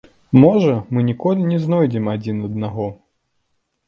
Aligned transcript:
Можа, 0.43 0.71
мы 0.97 1.03
ніколі 1.09 1.45
не 1.49 1.59
знойдзем 1.65 2.09
адзін 2.13 2.39
аднаго. 2.47 2.87